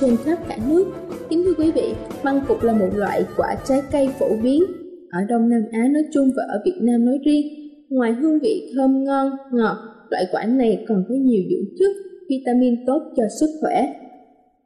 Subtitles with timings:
[0.00, 0.84] Trên khắp cả nước.
[1.28, 1.94] Kính thưa quý vị,
[2.24, 4.62] măng cụt là một loại quả trái cây phổ biến
[5.10, 7.46] ở Đông Nam Á nói chung và ở Việt Nam nói riêng.
[7.88, 9.76] Ngoài hương vị thơm ngon, ngọt,
[10.10, 11.90] loại quả này còn có nhiều dưỡng chất,
[12.28, 13.94] vitamin tốt cho sức khỏe.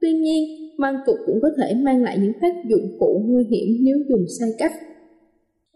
[0.01, 3.85] Tuy nhiên, măng cụt cũng có thể mang lại những tác dụng phụ nguy hiểm
[3.85, 4.73] nếu dùng sai cách.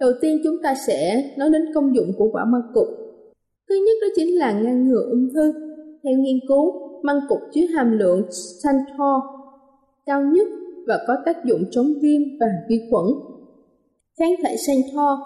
[0.00, 2.88] Đầu tiên chúng ta sẽ nói đến công dụng của quả măng cụt.
[3.68, 5.52] Thứ nhất đó chính là ngăn ngừa ung thư.
[6.04, 6.72] Theo nghiên cứu,
[7.02, 8.22] măng cụt chứa hàm lượng
[8.62, 9.33] xanthor
[10.06, 10.48] cao nhất
[10.86, 13.06] và có tác dụng chống viêm và vi khuẩn.
[14.18, 15.18] Kháng thể xanthol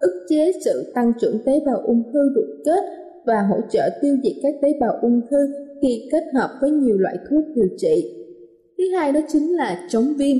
[0.00, 2.84] ức chế sự tăng trưởng tế bào ung thư ruột kết
[3.26, 5.36] và hỗ trợ tiêu diệt các tế bào ung thư
[5.82, 8.16] khi kết hợp với nhiều loại thuốc điều trị.
[8.78, 10.36] Thứ hai đó chính là chống viêm.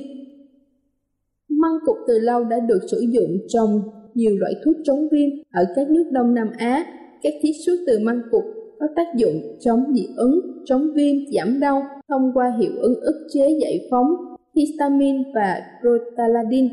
[1.49, 3.83] Măng cụt từ lâu đã được sử dụng trong
[4.15, 6.85] nhiều loại thuốc chống viêm ở các nước Đông Nam Á.
[7.23, 8.45] Các chiết xuất từ măng cụt
[8.81, 13.27] có tác dụng chống dị ứng, chống viêm, giảm đau thông qua hiệu ứng ức
[13.33, 14.07] chế giải phóng
[14.57, 16.69] histamine và protaladin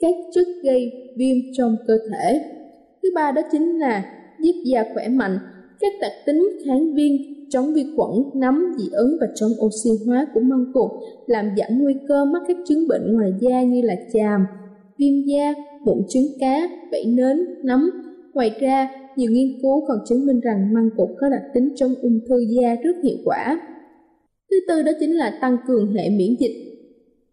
[0.00, 2.40] các chất gây viêm trong cơ thể.
[3.02, 4.04] Thứ ba đó chính là
[4.40, 5.38] giúp da khỏe mạnh,
[5.80, 7.12] các đặc tính kháng viêm,
[7.50, 10.90] chống vi khuẩn, nấm, dị ứng và chống oxy hóa của măng cụt
[11.26, 14.46] làm giảm nguy cơ mắc các chứng bệnh ngoài da như là chàm,
[14.98, 15.54] viêm da,
[15.84, 17.90] mụn trứng cá, vảy nến, nấm.
[18.34, 18.88] Ngoài ra,
[19.20, 22.36] nhiều nghiên cứu còn chứng minh rằng măng cụt có đặc tính chống ung thư
[22.60, 23.60] da rất hiệu quả.
[24.50, 26.56] Thứ tư đó chính là tăng cường hệ miễn dịch.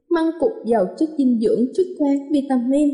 [0.09, 2.90] Măng cụt giàu chất dinh dưỡng, chất khoáng, vitamin,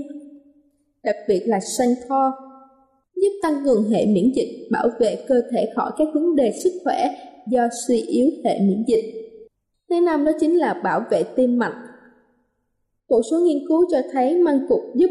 [1.03, 2.31] đặc biệt là xanthol,
[3.15, 6.71] giúp tăng cường hệ miễn dịch, bảo vệ cơ thể khỏi các vấn đề sức
[6.83, 7.15] khỏe
[7.47, 9.05] do suy yếu hệ miễn dịch.
[9.89, 11.75] Thứ năm đó chính là bảo vệ tim mạch.
[13.09, 15.09] Một số nghiên cứu cho thấy măng cụt giúp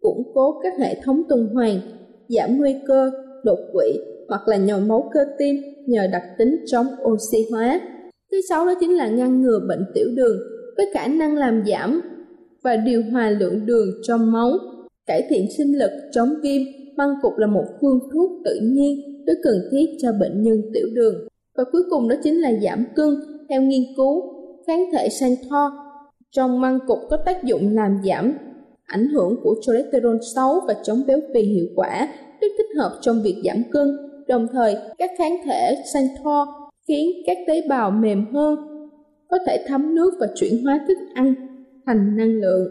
[0.00, 1.80] củng cố các hệ thống tuần hoàn,
[2.28, 3.10] giảm nguy cơ
[3.44, 3.98] đột quỵ
[4.28, 7.80] hoặc là nhồi máu cơ tim nhờ đặc tính chống oxy hóa.
[8.32, 10.38] Thứ sáu đó chính là ngăn ngừa bệnh tiểu đường
[10.76, 12.00] với khả năng làm giảm
[12.62, 14.52] và điều hòa lượng đường trong máu,
[15.06, 16.62] cải thiện sinh lực, chống viêm.
[16.96, 20.86] Măng cụt là một phương thuốc tự nhiên rất cần thiết cho bệnh nhân tiểu
[20.94, 21.14] đường.
[21.56, 23.08] Và cuối cùng đó chính là giảm cân.
[23.48, 24.22] Theo nghiên cứu,
[24.66, 25.72] kháng thể xanthol
[26.30, 28.32] trong măng cụt có tác dụng làm giảm
[28.86, 32.08] ảnh hưởng của cholesterol xấu và chống béo phì hiệu quả
[32.40, 33.96] rất thích hợp trong việc giảm cân.
[34.28, 36.48] Đồng thời, các kháng thể xanthol
[36.88, 38.58] khiến các tế bào mềm hơn,
[39.28, 41.34] có thể thấm nước và chuyển hóa thức ăn
[41.86, 42.68] thành năng lượng.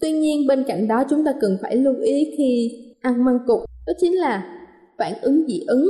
[0.00, 2.70] Tuy nhiên, bên cạnh đó chúng ta cần phải lưu ý khi
[3.00, 4.44] ăn măng cụt, đó chính là
[4.98, 5.86] phản ứng dị ứng.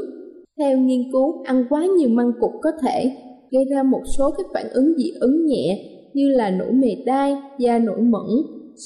[0.59, 3.13] Theo nghiên cứu, ăn quá nhiều măng cụt có thể
[3.51, 7.37] gây ra một số các phản ứng dị ứng nhẹ như là nổi mề đai,
[7.59, 8.27] da nổi mẩn,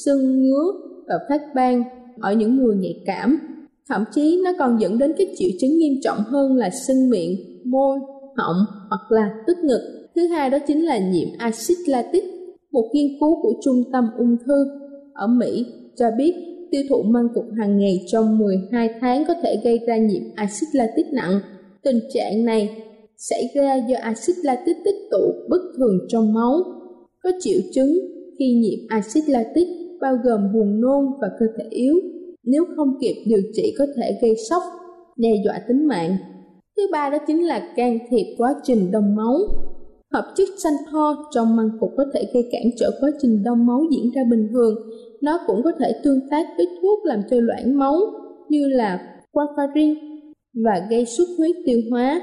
[0.05, 0.73] sưng ngứa
[1.09, 1.83] và phát ban
[2.21, 3.39] ở những người nhạy cảm.
[3.89, 7.37] Thậm chí nó còn dẫn đến các triệu chứng nghiêm trọng hơn là sưng miệng,
[7.65, 7.99] môi,
[8.37, 8.57] họng
[8.89, 10.09] hoặc là tức ngực.
[10.15, 12.25] Thứ hai đó chính là nhiễm axit lactic.
[12.73, 14.65] Một nghiên cứu của Trung tâm ung thư
[15.15, 15.67] ở Mỹ
[15.97, 16.35] cho biết
[16.71, 20.69] tiêu thụ măng cụt hàng ngày trong 12 tháng có thể gây ra nhiễm axit
[20.73, 21.41] lactic nặng.
[21.83, 22.83] Tình trạng này
[23.17, 26.65] xảy ra do axit lactic tích tụ bất thường trong máu.
[27.23, 27.99] Có triệu chứng
[28.39, 29.69] khi nhiễm axit lactic
[30.01, 31.95] bao gồm buồn nôn và cơ thể yếu.
[32.45, 34.63] nếu không kịp điều trị có thể gây sốc,
[35.17, 36.17] đe dọa tính mạng.
[36.77, 39.39] Thứ ba đó chính là can thiệp quá trình đông máu.
[40.13, 43.67] Hợp chất xanh xantho trong măng cục có thể gây cản trở quá trình đông
[43.67, 44.75] máu diễn ra bình thường.
[45.23, 47.97] Nó cũng có thể tương tác với thuốc làm cho loãng máu
[48.49, 49.01] như là
[49.33, 49.95] warfarin
[50.65, 52.23] và gây xuất huyết tiêu hóa.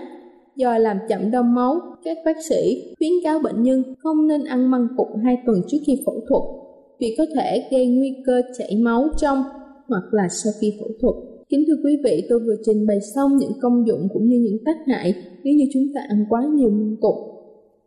[0.55, 4.71] Do làm chậm đông máu, các bác sĩ khuyến cáo bệnh nhân không nên ăn
[4.71, 6.66] măng cục 2 tuần trước khi phẫu thuật
[6.99, 9.43] vì có thể gây nguy cơ chảy máu trong
[9.87, 11.15] hoặc là sau khi phẫu thuật.
[11.49, 14.57] Kính thưa quý vị, tôi vừa trình bày xong những công dụng cũng như những
[14.65, 15.13] tác hại
[15.43, 17.15] nếu như chúng ta ăn quá nhiều măng cục.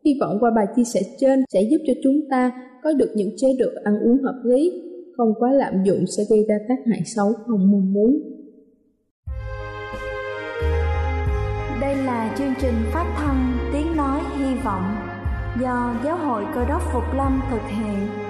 [0.05, 2.53] Hy vọng qua bài chia sẻ trên sẽ giúp cho chúng ta
[2.83, 4.73] có được những chế độ ăn uống hợp lý,
[5.17, 8.19] không quá lạm dụng sẽ gây ra tác hại xấu không mong muốn.
[11.81, 14.85] Đây là chương trình phát thanh Tiếng Nói Hy Vọng
[15.63, 18.30] do Giáo hội Cơ đốc Phục Lâm thực hiện.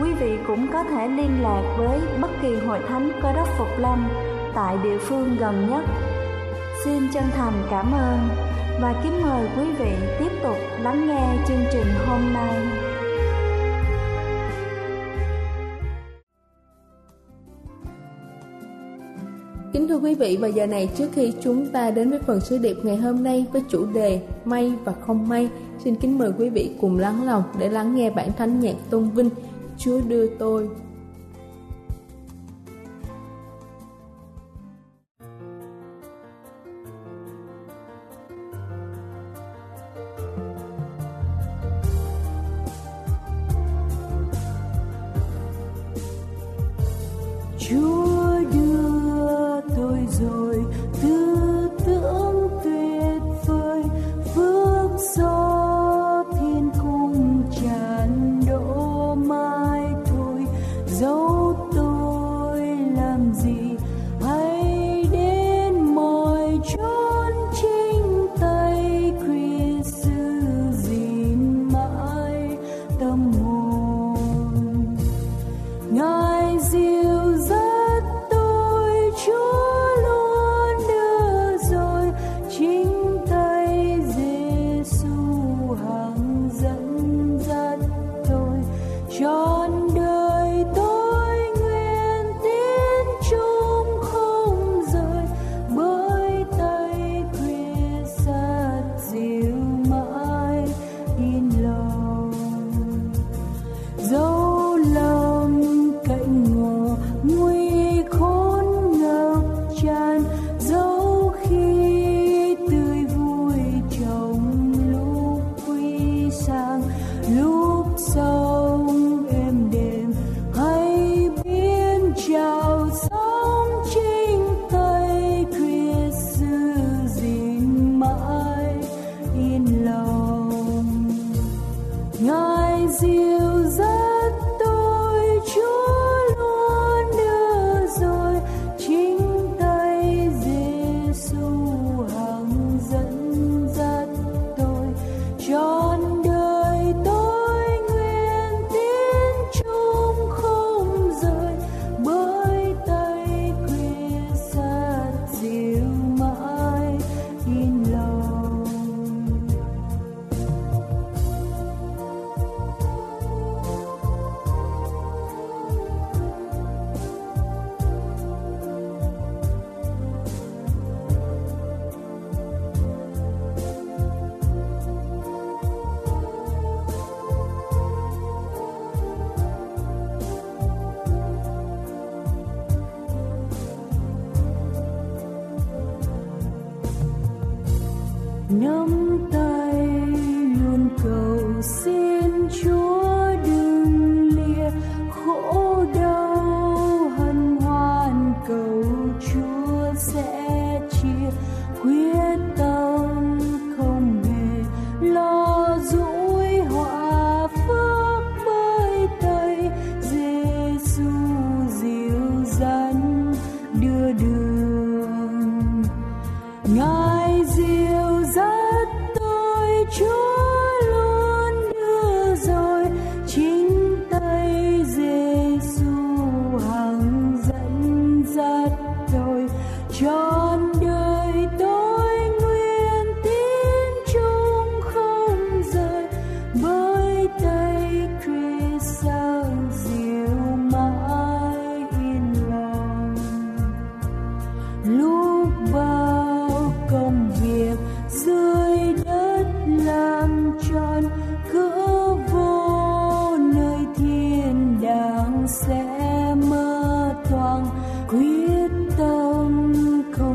[0.00, 3.68] quý vị cũng có thể liên lạc với bất kỳ hội thánh cơ đốc Phục
[3.78, 4.08] Lâm
[4.54, 5.84] tại địa phương gần nhất.
[6.84, 8.18] Xin chân thành cảm ơn
[8.82, 12.54] và kính mời quý vị tiếp tục lắng nghe chương trình hôm nay.
[19.72, 22.58] Kính thưa quý vị, vào giờ này trước khi chúng ta đến với phần sứ
[22.58, 25.48] điệp ngày hôm nay với chủ đề May và không may,
[25.84, 29.10] xin kính mời quý vị cùng lắng lòng để lắng nghe bản thánh nhạc tôn
[29.10, 29.30] vinh
[29.84, 30.68] Chúa đưa tôi.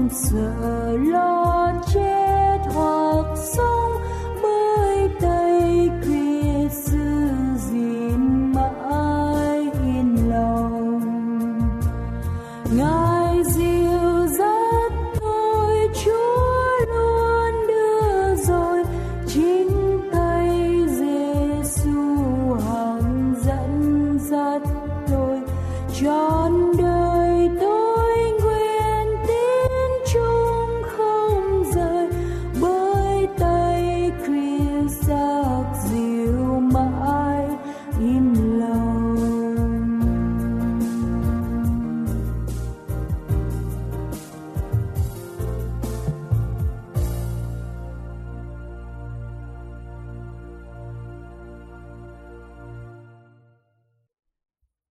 [0.10, 0.38] 色
[1.12, 1.37] 楼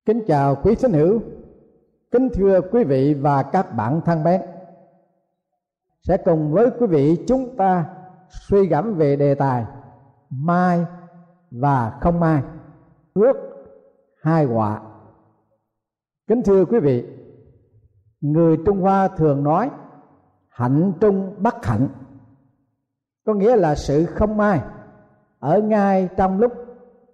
[0.06, 1.20] Kính chào quý thính hữu,
[2.10, 4.40] kính thưa quý vị và các bạn thân mến.
[6.02, 7.84] Sẽ cùng với quý vị chúng ta
[8.28, 9.64] suy gẫm về đề tài
[10.30, 10.84] mai
[11.50, 12.42] và không mai,
[13.14, 13.36] ước
[14.22, 14.80] hai họa.
[16.26, 17.04] Kính thưa quý vị,
[18.20, 19.70] người Trung Hoa thường nói
[20.48, 21.88] hạnh trung bất hạnh,
[23.26, 24.60] có nghĩa là sự không mai
[25.38, 26.52] ở ngay trong lúc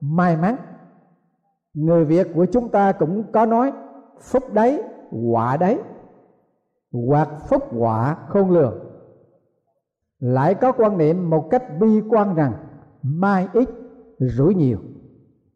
[0.00, 0.56] may mắn
[1.74, 3.72] người việt của chúng ta cũng có nói,
[4.20, 4.82] phúc đấy,
[5.32, 5.78] quả đấy.
[6.92, 8.78] Hoặc, phúc quả không lường.
[10.18, 12.52] Lại có quan niệm một cách bi quan rằng,
[13.02, 13.68] mai ít
[14.18, 14.78] rủi nhiều.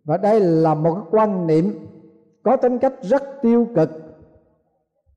[0.05, 1.65] Và đây là một quan niệm
[2.43, 3.91] có tính cách rất tiêu cực.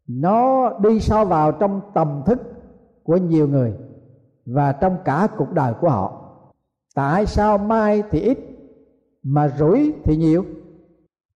[0.08, 2.39] Nó đi sâu vào trong tầm thức
[3.03, 3.74] của nhiều người
[4.46, 6.32] và trong cả cuộc đời của họ.
[6.96, 8.39] Tại sao mai thì ít
[9.24, 10.46] mà rủi thì nhiều?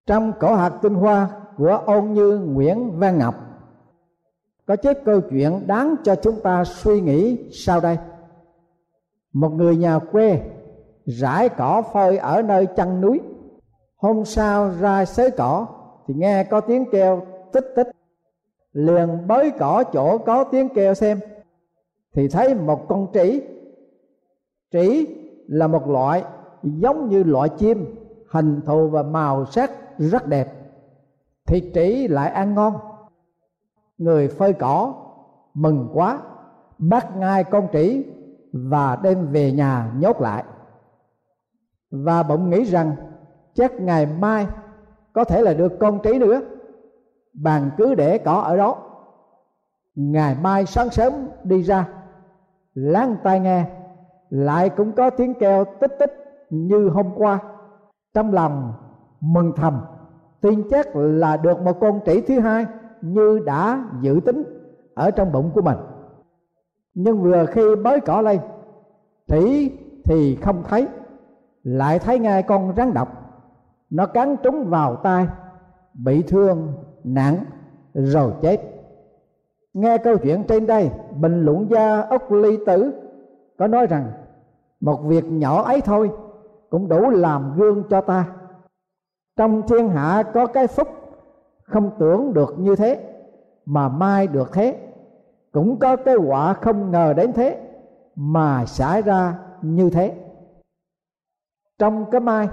[0.06, 3.36] Trong cổ hạt tinh hoa của ôn như nguyễn văn ngọc.
[4.66, 7.98] Có chép câu chuyện đáng cho chúng ta suy nghĩ sau đây.
[9.34, 10.42] Một người nhà quê
[11.06, 13.20] rải cỏ phơi ở nơi chân núi.
[13.98, 15.68] Hôm sau ra xới cỏ
[16.08, 17.88] thì nghe có tiếng kêu tích tích.
[18.74, 21.20] Liền bới cỏ chỗ có tiếng kêu xem.
[22.14, 23.42] Thì thấy một con trĩ.
[24.72, 25.06] Trĩ
[25.48, 26.24] là một loại
[26.64, 27.96] giống như loại chim,
[28.32, 30.62] hình thù và màu sắc rất đẹp
[31.48, 32.74] thịt trĩ lại ăn ngon.
[33.98, 34.94] Người phơi cỏ
[35.54, 36.20] mừng quá,
[36.78, 38.06] bắt ngay con trĩ
[38.54, 40.44] và đem về nhà nhốt lại.
[41.92, 42.96] Và bỗng nghĩ rằng,
[43.54, 44.48] chắc ngày mai
[45.14, 46.42] có thể là được con trĩ nữa.
[47.34, 48.78] Bàn cứ để cỏ ở đó.
[49.96, 51.88] Ngày mai sáng sớm đi ra,
[52.74, 53.66] lắng tai nghe,
[54.30, 56.14] lại cũng có tiếng kêu tích tích
[56.50, 57.40] như hôm qua.
[58.14, 58.74] Trong lòng
[59.22, 59.82] mừng thầm.
[60.42, 62.66] Tin chắc là được một con trĩ thứ hai
[63.02, 64.44] như đã dự tính
[64.94, 65.78] ở trong bụng của mình.
[66.94, 68.40] Nhưng vừa khi bới cỏ lên,
[69.28, 69.72] trĩ
[70.04, 70.88] thì không thấy,
[71.64, 73.08] lại thấy ngay con rắn độc.
[73.90, 75.28] Nó cắn trúng vào tay
[75.94, 76.74] bị thương,
[77.04, 77.38] nặng,
[77.94, 78.58] rồi chết.
[79.74, 82.94] Nghe câu chuyện trên đây, bình luận gia ốc ly tử
[83.58, 84.12] có nói rằng,
[84.80, 86.12] một việc nhỏ ấy thôi
[86.70, 88.26] cũng đủ làm gương cho ta
[89.38, 90.88] trong thiên hạ có cái phúc,
[91.64, 93.14] không tưởng được như thế,
[93.66, 94.88] mà mai được thế.
[95.52, 97.68] Cũng có cái quả không ngờ đến thế,
[98.16, 100.16] mà xảy ra như thế.
[101.80, 102.50] Trong cái mai,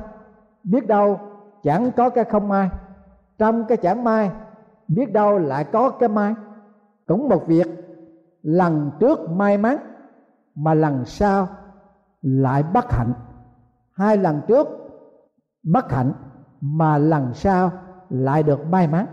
[0.65, 1.21] biết đâu
[1.63, 2.71] chẳng có cái không mai.
[3.39, 4.31] Trong cái chẳng mai,
[4.89, 6.35] biết đâu lại có cái mai.
[7.07, 7.67] Cũng một việc,
[8.43, 9.77] lần trước may mắn,
[10.55, 11.49] mà lần sau
[12.23, 13.13] lại bất hạnh.
[13.93, 14.69] Hai lần trước
[15.63, 16.13] bất hạnh
[16.61, 17.71] mà lần sau
[18.11, 19.07] lại được may mắn.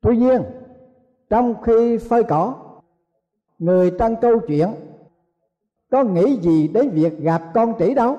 [0.00, 0.42] Tuy nhiên,
[1.30, 2.54] trong khi phơi cỏ,
[3.58, 4.68] người trong câu chuyện
[5.90, 8.16] có nghĩ gì đến việc gặp con trĩ đâu?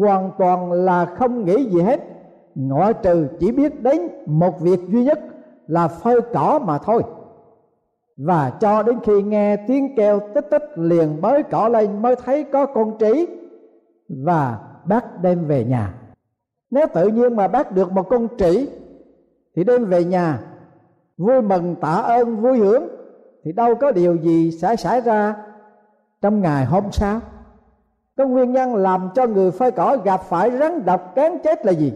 [0.00, 2.00] Hoàn toàn là không nghĩ gì hết.
[2.54, 5.20] Ngoại trừ chỉ biết đến một việc duy nhất
[5.66, 7.02] là phơi cỏ mà thôi.
[8.16, 12.44] Và cho đến khi nghe tiếng kêu tích tích liền bới cỏ lên mới thấy
[12.44, 13.26] có con trĩ
[14.08, 15.94] và bắt đem về nhà
[16.70, 18.68] nếu tự nhiên mà bác được một con trĩ,
[19.56, 20.38] thì đem về nhà,
[21.18, 22.88] vui mừng, tạ ơn, vui hưởng,
[23.44, 25.36] thì đâu có điều gì sẽ xảy ra
[26.22, 27.20] trong ngày hôm sau.
[28.16, 31.72] Cái nguyên nhân làm cho người phơi cỏ gặp phải rắn độc cán chết là
[31.72, 31.92] gì?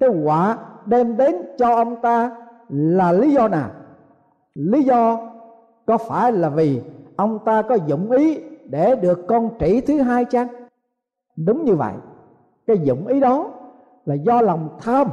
[0.00, 2.36] Cái quả đem đến cho ông ta
[2.68, 3.70] là lý do nào?
[4.54, 5.30] Lý do
[5.86, 6.80] có phải là vì
[7.16, 10.48] ông ta có dụng ý để được con trĩ thứ hai chăng?
[11.36, 11.92] Đúng như vậy,
[12.66, 13.50] cái dụng ý đó
[14.06, 15.08] là do lòng tham.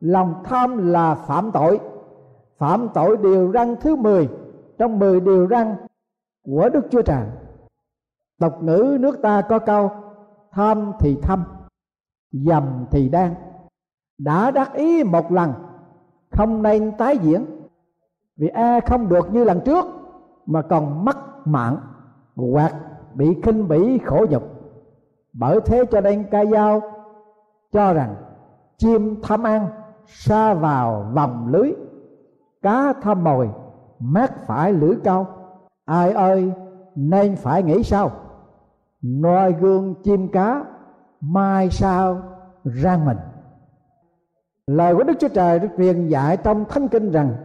[0.00, 1.80] Lòng tham là phạm tội.
[2.58, 4.28] Phạm tội điều răn thứ 10
[4.78, 5.76] trong mười điều răn
[6.42, 7.26] của Đức Chúa Trời.
[8.38, 9.90] Tộc ngữ nước ta có câu
[10.52, 11.44] tham thì thâm,
[12.32, 13.34] dầm thì đang.
[14.18, 15.52] Đã đắc ý một lần
[16.30, 17.46] không nên tái diễn.
[18.36, 19.86] Vì e không được như lần trước
[20.46, 21.76] mà còn mất mạng
[22.36, 22.74] hoặc
[23.14, 24.42] bị khinh bỉ khổ nhục.
[25.32, 26.97] Bởi thế cho nên ca dao
[27.72, 28.14] cho rằng
[28.76, 29.68] chim tham ăn
[30.06, 31.72] xa vào vòng lưới,
[32.62, 33.50] cá tham mồi
[33.98, 35.26] mát phải lưỡi câu
[35.84, 36.52] ai ơi,
[36.94, 38.10] nên phải nghĩ sao?
[39.02, 40.64] Noi gương chim cá
[41.20, 42.22] mai sao
[42.64, 43.18] rang mình.
[44.66, 47.36] Lời của đức chúa trời được truyền dạy trong thánh kinh rằng,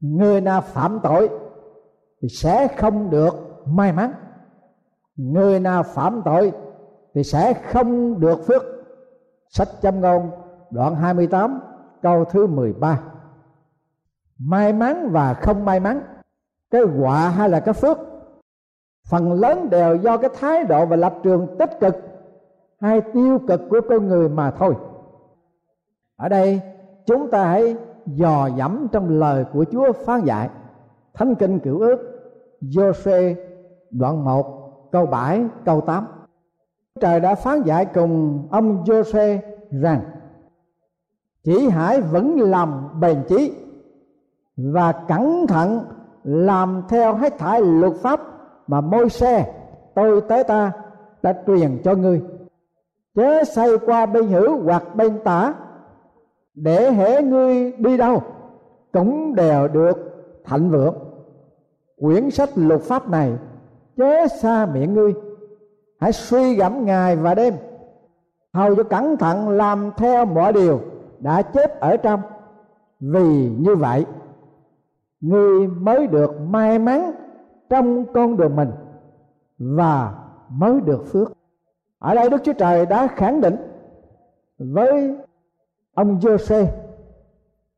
[0.00, 1.28] người nào phạm tội
[2.22, 4.12] thì sẽ không được may mắn.
[5.16, 6.52] Người nào phạm tội
[7.14, 8.62] thì sẽ không được phước
[9.48, 10.30] sách châm ngôn,
[10.70, 11.60] đoạn 28
[12.02, 13.00] câu thứ 13
[14.38, 16.00] may mắn và không may mắn,
[16.70, 17.98] cái họa hay là cái phước?
[19.08, 21.96] Phần lớn đều do cái thái độ và lập trường tích cực
[22.80, 24.74] hay tiêu cực của con người mà thôi.
[26.16, 26.60] Ở đây,
[27.06, 27.76] chúng ta hãy
[28.06, 30.48] dò dẫm trong lời của Chúa phán dạy.
[31.14, 31.98] Thánh kinh cựu ước,
[32.60, 33.34] Giô-xê,
[33.90, 36.06] đoạn 1 câu 7 câu 8
[37.00, 39.38] Trời đã phán dạy cùng ông Jose
[39.70, 40.00] rằng,
[41.44, 43.52] chỉ hãy vẫn lòng bền chí
[44.56, 45.84] và cẩn thận
[46.24, 48.20] làm theo hết thải luật pháp
[48.66, 49.54] mà môi xe
[49.94, 50.72] tôi tới ta,
[51.22, 52.22] đã truyền cho ngươi.
[53.14, 55.54] Chớ xây qua bên hữu hoặc bên tả,
[56.54, 58.22] để hễ ngươi đi đâu
[58.92, 59.98] cũng đều được
[60.44, 60.94] thạnh vượng.
[62.00, 63.32] Quyển sách luật pháp này
[63.96, 65.14] chớ xa miệng ngươi
[66.00, 67.54] hãy suy gẫm ngày và đêm.
[68.52, 70.80] Hầu cho cẩn thận làm theo mọi điều
[71.18, 72.20] đã chép ở trong.
[73.00, 74.06] Vì như vậy,
[75.20, 77.12] ngươi mới được may mắn
[77.70, 78.70] trong con đường mình
[79.58, 80.14] và
[80.48, 81.32] mới được phước.
[81.98, 83.56] Ở đây đức chúa trời đã khẳng định
[84.58, 85.16] với
[85.94, 86.66] ông Jose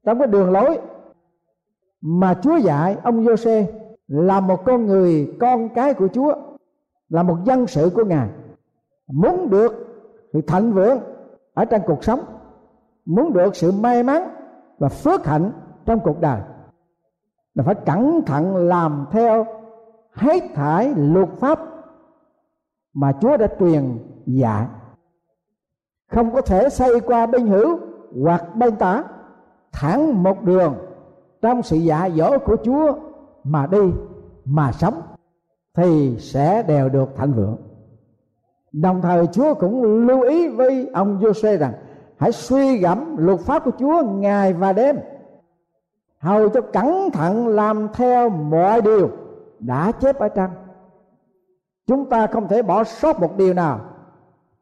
[0.04, 0.78] trong cái đường lối
[2.00, 3.64] mà Chúa dạy, ông Jose
[4.08, 6.34] là một con người con cái của Chúa
[7.10, 8.28] là một dân sự của Ngài.
[9.06, 9.72] Muốn được
[10.32, 10.98] sự thịnh vượng
[11.54, 12.20] ở trong cuộc sống,
[13.04, 14.34] muốn được sự may mắn
[14.78, 15.52] và phước hạnh
[15.86, 16.40] trong cuộc đời,
[17.54, 19.46] là phải cẩn thận làm theo
[20.12, 21.60] hết thải luật pháp
[22.94, 24.66] mà Chúa đã truyền dạy.
[26.10, 27.78] Không có thể xây qua bên hữu
[28.22, 29.04] hoặc bên tả,
[29.72, 30.74] thẳng một đường
[31.42, 32.92] trong sự dạ dỗ của Chúa
[33.44, 33.92] mà đi,
[34.44, 35.02] mà sống
[35.74, 37.56] thì sẽ đều được thạnh vượng.
[38.72, 41.72] Đồng thời Chúa cũng lưu ý với ông Giô-xê rằng,
[42.16, 44.98] hãy suy gẫm luật pháp của Chúa ngày và đêm.
[46.18, 49.10] Hầu cho cẩn thận làm theo mọi điều
[49.58, 50.50] đã chép ở trong.
[51.86, 53.80] Chúng ta không thể bỏ sót một điều nào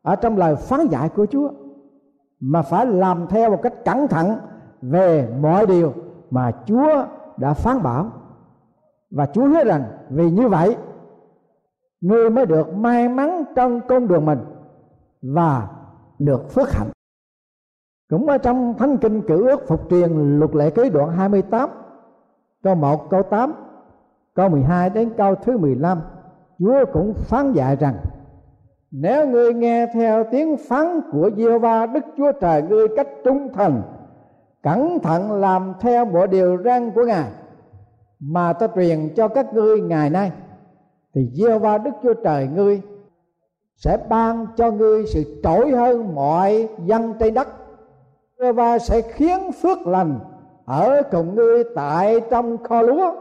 [0.02, 1.50] ở trong lời phán dạy của Chúa,
[2.40, 4.38] mà phải làm theo một cách cẩn thận
[4.82, 5.92] về mọi điều
[6.30, 7.04] mà Chúa
[7.36, 8.10] đã phán bảo.
[9.10, 10.76] Và Chúa hứa rằng vì như vậy
[12.00, 14.40] ngươi mới được may mắn trong con đường mình
[15.22, 15.68] và
[16.18, 16.90] được phước hạnh.
[18.10, 21.70] Cũng ở trong thánh kinh cử ước phục truyền luật lệ ký đoạn 28
[22.62, 23.52] câu 1 câu 8
[24.34, 26.00] câu 12 đến câu thứ 15
[26.58, 27.94] Chúa cũng phán dạy rằng,
[28.90, 33.52] nếu ngươi nghe theo tiếng phán của diêu va đức chúa trời ngươi cách trung
[33.52, 33.82] thành
[34.62, 37.30] cẩn thận làm theo mọi điều răn của ngài,
[38.20, 40.32] mà ta truyền cho các ngươi ngày nay
[41.18, 42.80] thì gieo va đức chúa trời ngươi
[43.76, 47.48] sẽ ban cho ngươi sự trỗi hơn mọi dân trên đất
[48.38, 50.18] giê va sẽ khiến phước lành
[50.64, 53.12] ở cùng ngươi tại trong kho lúa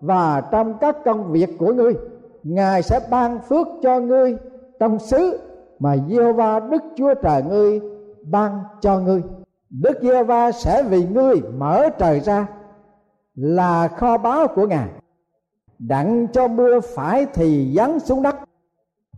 [0.00, 1.94] và trong các công việc của ngươi.
[2.42, 4.36] Ngài sẽ ban phước cho ngươi
[4.80, 5.38] trong xứ
[5.78, 7.80] mà giê va đức chúa trời ngươi
[8.22, 9.22] ban cho ngươi.
[9.70, 12.46] Đức giê va sẽ vì ngươi mở trời ra
[13.34, 14.88] là kho báu của ngài
[15.88, 18.36] đặng cho mưa phải thì giáng xuống đất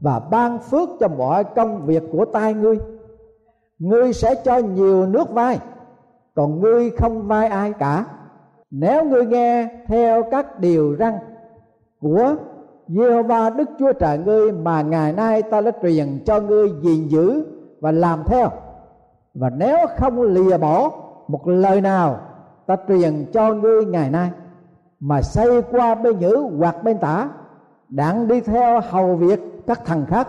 [0.00, 2.78] và ban phước cho mọi công việc của tay ngươi.
[3.78, 5.58] Ngươi sẽ cho nhiều nước vai,
[6.34, 8.04] còn ngươi không vai ai cả.
[8.70, 11.12] Nếu ngươi nghe theo các điều răn
[12.00, 12.34] của
[12.88, 17.46] Giê-hô-va Đức Chúa Trời ngươi mà ngày nay ta đã truyền cho ngươi gìn giữ
[17.80, 18.50] và làm theo.
[19.34, 20.90] Và nếu không lìa bỏ
[21.28, 22.20] một lời nào
[22.66, 24.30] ta truyền cho ngươi ngày nay
[25.00, 27.28] mà xây qua bên nhữ hoặc bên tả,
[27.88, 30.28] đặng đi theo hầu việc các thằng khác,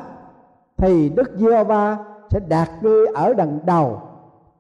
[0.78, 1.98] thì Đức giê va
[2.30, 4.02] sẽ đạt ngươi ở đằng đầu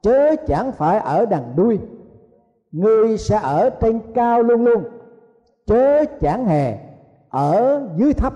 [0.02, 1.80] chớ chẳng phải ở đằng đuôi.
[2.72, 4.84] Ngươi sẽ ở trên cao luôn luôn
[5.66, 6.78] chớ chẳng hề
[7.30, 8.34] ở dưới thấp.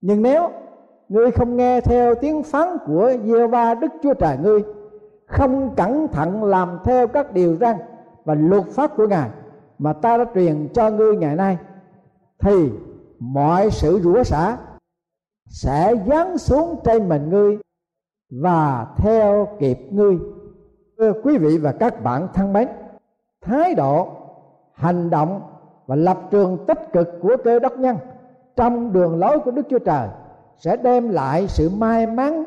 [0.00, 0.50] Nhưng nếu
[1.08, 4.62] ngươi không nghe theo tiếng phán của giê va đức chúa trời ngươi,
[5.26, 7.76] không cẩn thận làm theo các điều răn
[8.24, 9.30] và luật pháp của ngài
[9.78, 11.58] mà ta đã truyền cho ngươi ngày nay,
[12.38, 12.70] thì
[13.18, 14.56] mọi sự rủa xả
[15.46, 17.58] sẽ giáng xuống trên mình ngươi
[18.30, 20.18] và theo kịp ngươi.
[20.98, 22.68] Thưa quý vị và các bạn thân mến,
[23.40, 24.08] thái độ,
[24.72, 25.40] hành động
[25.86, 27.96] và lập trường tích cực của cơ đốc nhân
[28.56, 30.08] trong đường lối của đức chúa trời
[30.58, 32.44] sẽ đem lại sự may mắn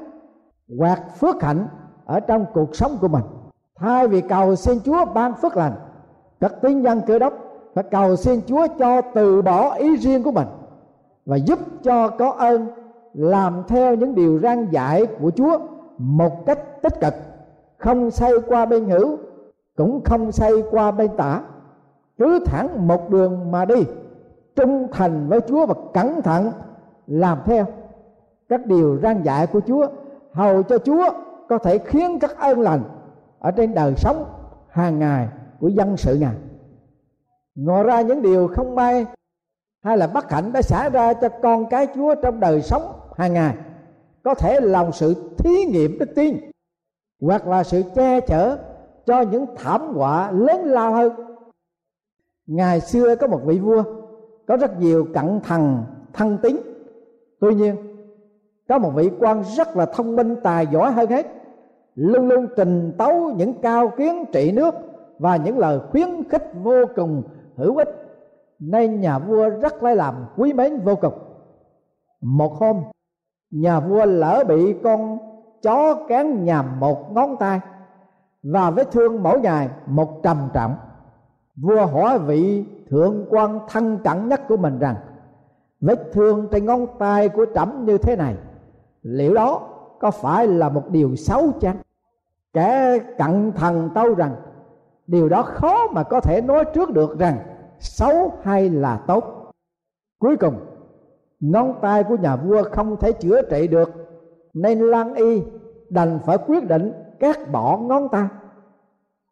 [0.79, 1.67] hoặc phước hạnh
[2.05, 3.23] ở trong cuộc sống của mình.
[3.75, 5.73] Thay vì cầu xin chúa ban phước lành
[6.41, 7.33] các tín nhân cơ đốc
[7.73, 10.47] phải cầu xin chúa cho từ bỏ ý riêng của mình
[11.25, 12.67] và giúp cho có ơn
[13.13, 15.59] làm theo những điều răn dạy của chúa
[15.97, 17.13] một cách tích cực,
[17.77, 19.17] không xây qua bên hữu,
[19.77, 21.41] cũng không xây qua bên tả.
[22.17, 23.85] Cứ thẳng một đường mà đi,
[24.55, 26.51] trung thành với chúa và cẩn thận
[27.07, 27.65] làm theo
[28.49, 29.87] các điều răn dạy của chúa,
[30.33, 31.09] hầu cho chúa
[31.49, 32.81] có thể khiến các ơn lành
[33.39, 34.25] ở trên đời sống
[34.69, 35.27] hàng ngày
[35.61, 36.35] của dân sự ngài
[37.55, 39.05] ngồi ra những điều không may,
[39.83, 42.81] hay là bất hạnh đã xảy ra cho con cái chúa trong đời sống
[43.17, 43.55] hàng ngày,
[44.23, 46.37] có thể lòng sự thí nghiệm đức tin,
[47.21, 48.57] hoặc là sự che chở
[49.05, 51.13] cho những thảm họa lớn lao hơn.
[52.47, 53.83] Ngày xưa có một vị vua,
[54.47, 56.57] có rất nhiều cận thần, thân tín.
[57.39, 57.75] Tuy nhiên,
[58.69, 61.27] có một vị quan rất là thông minh, tài giỏi hơn hết,
[61.95, 64.73] luôn luôn trình tấu những cao kiến trị nước
[65.21, 67.23] và những lời khuyến khích vô cùng
[67.55, 67.89] hữu ích
[68.59, 71.13] nên nhà vua rất lấy làm quý mến vô cùng.
[72.21, 72.83] Một hôm,
[73.51, 75.17] nhà vua lỡ bị con
[75.61, 77.59] chó cán nhằm một ngón tay
[78.43, 80.75] và vết thương mỗi ngày một trầm trọng.
[81.55, 84.95] Vua hỏi vị thượng quan thân cận nhất của mình rằng,
[85.81, 88.35] vết thương trên ngón tay của trẫm như thế này,
[89.01, 89.61] liệu đó
[89.99, 91.77] có phải là một điều xấu chăng?
[92.53, 94.35] Kẻ cận thần tâu rằng
[95.11, 97.37] điều đó khó mà có thể nói trước được rằng
[97.79, 99.51] xấu hay là tốt.
[100.19, 100.55] Cuối cùng,
[101.39, 103.91] ngón tay của nhà vua không thể chữa trị được,
[104.53, 105.43] nên lan y
[105.89, 108.27] đành phải quyết định cắt bỏ ngón tay.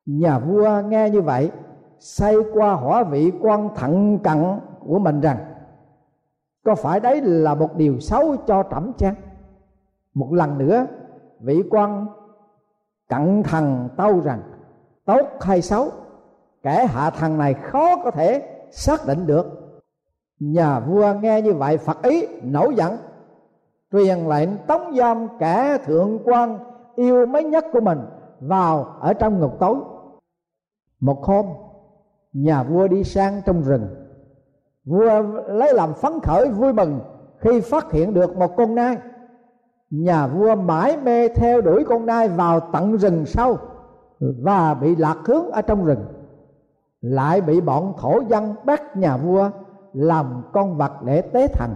[0.05, 1.51] Nhà vua nghe như vậy,
[1.99, 5.37] say qua hỏa vị quan thận cận của mình rằng,
[6.63, 9.15] có phải đấy là một điều xấu cho trẫm chăng?
[10.13, 10.85] Một lần nữa,
[11.39, 12.07] vị quan
[13.09, 14.41] cận thần tâu rằng
[15.09, 15.91] tốt hay xấu,
[16.63, 19.45] kẻ hạ thần này khó có thể xác định được.
[20.39, 22.97] Nhà vua nghe như vậy, phật ý, nổi giận.
[23.91, 26.59] Truyền lệnh tống giam kẻ thượng quan
[26.95, 27.99] yêu mấy nhất của mình
[28.39, 29.75] vào ở trong ngục tối.
[30.99, 31.45] Một hôm,
[32.33, 33.87] nhà vua đi sang trong rừng.
[34.85, 36.99] Vua lấy làm phấn khởi, vui mừng
[37.37, 38.97] khi phát hiện được một con nai.
[39.89, 43.57] Nhà vua mãi mê theo đuổi con nai vào tận rừng sâu
[44.19, 46.05] và bị lạc hướng ở trong rừng.
[47.01, 49.49] Lại bị bọn thổ dân bắt nhà vua
[49.93, 51.75] làm con vật để tế thần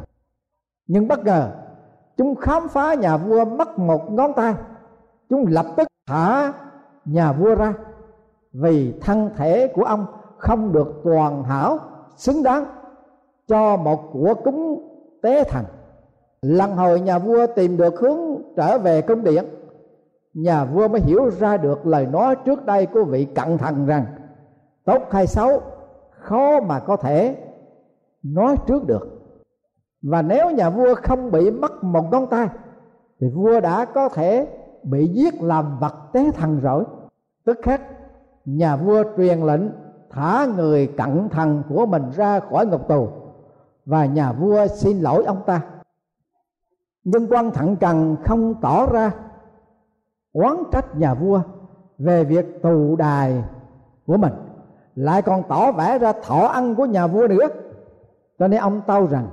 [0.87, 1.51] nhưng bất ngờ,
[2.17, 4.53] chúng khám phá nhà vua mất một ngón tay.
[5.29, 6.53] Chúng lập tức thả
[7.05, 7.73] nhà vua ra.
[8.53, 10.05] Vì thân thể của ông
[10.37, 11.79] không được toàn hảo,
[12.15, 12.65] xứng đáng
[13.47, 14.89] cho một của cúng
[15.21, 15.65] tế thần
[16.41, 18.19] lần hồi nhà vua tìm được hướng
[18.55, 19.45] trở về cung điện
[20.33, 24.05] nhà vua mới hiểu ra được lời nói trước đây của vị cận thần rằng,
[24.85, 25.61] tốt hay xấu,
[26.09, 27.37] khó mà có thể
[28.23, 29.09] nói trước được.
[30.01, 32.47] Và nếu nhà vua không bị mất một ngón tay,
[33.19, 34.47] thì vua đã có thể
[34.83, 36.83] bị giết làm vật tế thần rồi.
[37.45, 37.81] Tức khắc,
[38.45, 39.61] nhà vua truyền lệnh
[40.09, 43.07] thả người cận thần của mình ra khỏi ngục tù,
[43.85, 45.61] và nhà vua xin lỗi ông ta.
[47.03, 49.11] Nhưng quan thận cần không tỏ ra
[50.33, 51.41] oán trách nhà vua
[51.97, 53.43] về việc tù đài
[54.05, 54.33] của mình.
[54.95, 57.47] Lại còn tỏ vẻ ra thọ ăn của nhà vua nữa.
[58.39, 59.27] Cho nên ông tâu rằng,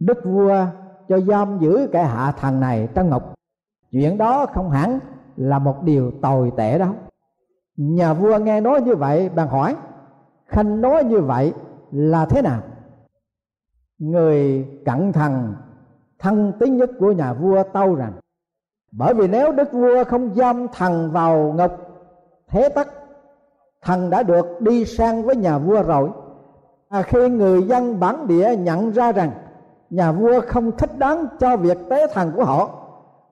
[0.00, 0.66] đức vua
[1.08, 3.22] cho giam giữ kẻ hạ thần này trong ngục.
[3.90, 4.98] Chuyện đó không hẳn
[5.36, 6.90] là một điều tồi tệ đâu.
[7.76, 9.76] Nhà vua nghe nói như vậy, bèn hỏi,
[10.46, 11.52] khanh nói như vậy
[11.92, 12.60] là thế nào?
[13.98, 15.54] Người cẩn thận,
[16.18, 18.12] thân tín nhất của nhà vua tâu rằng
[18.92, 21.72] bởi vì nếu đức vua không giam thần vào ngục
[22.48, 22.88] thế tắc
[23.82, 26.10] thần đã được đi sang với nhà vua rồi.
[26.88, 29.30] À, khi người dân bản địa nhận ra rằng
[29.90, 32.70] nhà vua không thích đáng cho việc tế thần của họ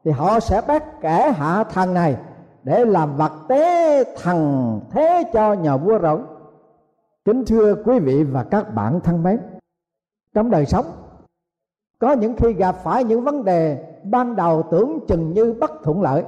[0.05, 2.16] thì họ sẽ bắt kẻ hạ thần này
[2.62, 6.21] để làm vật tế thần thế cho nhà vua rồi.
[7.25, 9.40] Kính thưa quý vị và các bạn thân mến
[10.35, 10.85] trong đời sống
[11.99, 16.03] có những khi gặp phải những vấn đề ban đầu tưởng chừng như bất thuận
[16.03, 16.25] lợi,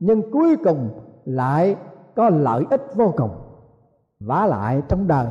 [0.00, 0.88] nhưng cuối cùng
[1.24, 1.76] lại
[2.16, 3.30] có lợi ích vô cùng.
[4.20, 5.26] Vả lại trong đời,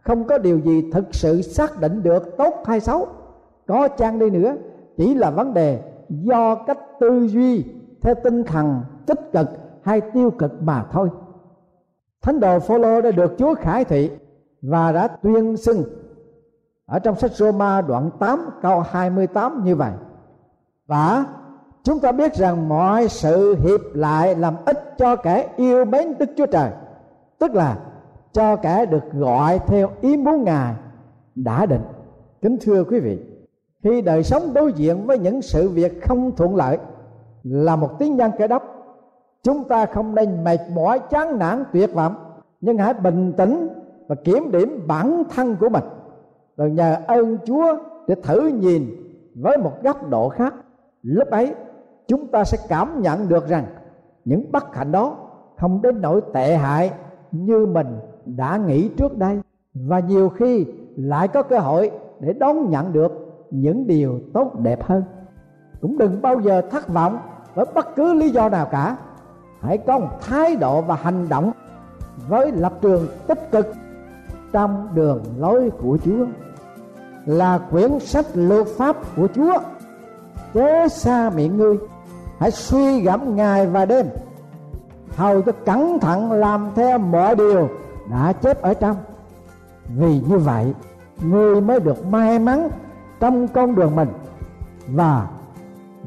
[0.00, 3.06] không có điều gì thực sự xác định được tốt hay xấu,
[3.66, 4.54] có chăng đi nữa,
[4.96, 7.64] chỉ là vấn đề do cách tư duy
[8.00, 9.48] theo tinh thần tích cực
[9.82, 11.10] hay tiêu cực mà thôi.
[12.22, 14.10] Thánh đồ Phaolô đã được Chúa khải thị
[14.62, 15.82] và đã tuyên xưng.
[16.86, 19.92] Ở trong sách Roma đoạn 8 câu 28 như vậy
[20.92, 21.24] và
[21.82, 26.30] chúng ta biết rằng mọi sự hiệp lại làm ích cho kẻ yêu mến Đức
[26.36, 26.70] Chúa Trời.
[27.38, 27.78] Tức là
[28.32, 30.74] cho kẻ được gọi theo ý muốn Ngài
[31.34, 31.82] đã định.
[32.42, 33.18] Kính thưa quý vị
[33.82, 36.78] khi đời sống đối diện với những sự việc không thuận lợi
[37.42, 38.62] là một tiếng nhân kẻ đốc
[39.42, 42.14] chúng ta không nên mệt mỏi chán nản tuyệt vọng
[42.60, 43.68] nhưng hãy bình tĩnh
[44.08, 45.84] và kiểm điểm bản thân của mình.
[46.56, 47.76] Rồi nhờ ơn Chúa
[48.06, 48.86] để thử nhìn
[49.34, 50.54] với một góc độ khác
[51.02, 51.54] lúc ấy,
[52.06, 53.64] chúng ta sẽ cảm nhận được rằng
[54.24, 55.16] những bất hạnh đó
[55.58, 56.92] không đến nỗi tệ hại
[57.32, 59.40] như mình đã nghĩ trước đây.
[59.74, 63.12] Và nhiều khi lại có cơ hội để đón nhận được
[63.50, 65.02] những điều tốt đẹp hơn.
[65.80, 67.18] Cũng đừng bao giờ thất vọng
[67.54, 68.96] với bất cứ lý do nào cả.
[69.60, 71.52] Hãy có một thái độ và hành động
[72.28, 73.66] với lập trường tích cực
[74.52, 76.26] trong đường lối của Chúa.
[77.26, 79.58] Là quyển sách luật pháp của Chúa
[80.54, 81.76] chớ xa miệng ngươi.
[82.38, 84.06] Hãy suy gẫm ngày và đêm.
[85.16, 87.68] Hầu cho cẩn thận làm theo mọi điều
[88.10, 88.96] đã chép ở trong.
[89.96, 90.74] Vì như vậy,
[91.22, 92.68] ngươi mới được may mắn
[93.20, 94.08] trong con đường mình
[94.88, 95.26] và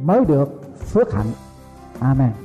[0.03, 1.31] mới được phước hạnh.
[1.99, 2.44] Amen.